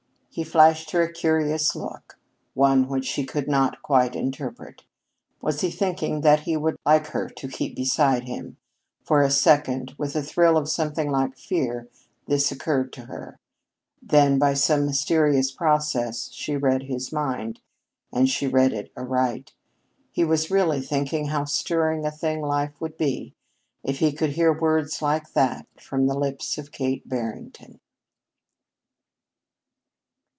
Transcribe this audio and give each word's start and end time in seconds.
He 0.33 0.45
flashed 0.45 0.91
her 0.91 1.01
a 1.01 1.11
curious 1.11 1.75
look; 1.75 2.17
one 2.53 2.87
which 2.87 3.03
she 3.03 3.25
could 3.25 3.49
not 3.49 3.81
quite 3.81 4.15
interpret. 4.15 4.85
Was 5.41 5.59
he 5.59 5.69
thinking 5.69 6.21
that 6.21 6.43
he 6.43 6.55
would 6.55 6.77
like 6.85 7.07
her 7.07 7.27
to 7.27 7.49
keep 7.49 7.75
beside 7.75 8.29
him? 8.29 8.55
For 9.03 9.21
a 9.21 9.29
second, 9.29 9.93
with 9.97 10.15
a 10.15 10.21
thrill 10.23 10.55
of 10.55 10.69
something 10.69 11.11
like 11.11 11.37
fear, 11.37 11.89
this 12.27 12.49
occurred 12.49 12.93
to 12.93 13.07
her. 13.07 13.39
Then 14.01 14.39
by 14.39 14.53
some 14.53 14.85
mysterious 14.85 15.51
process 15.51 16.31
she 16.31 16.55
read 16.55 16.83
his 16.83 17.11
mind, 17.11 17.59
and 18.13 18.29
she 18.29 18.47
read 18.47 18.71
it 18.71 18.89
aright. 18.95 19.51
He 20.13 20.23
was 20.23 20.49
really 20.49 20.79
thinking 20.79 21.25
how 21.27 21.43
stirring 21.43 22.05
a 22.05 22.09
thing 22.09 22.39
life 22.41 22.79
would 22.79 22.97
seem 22.97 23.33
if 23.83 23.99
he 23.99 24.13
could 24.13 24.29
hear 24.29 24.57
words 24.57 25.01
like 25.01 25.33
that 25.33 25.67
from 25.77 26.07
the 26.07 26.17
lips 26.17 26.57
of 26.57 26.71
Kate 26.71 27.05
Barrington. 27.05 27.81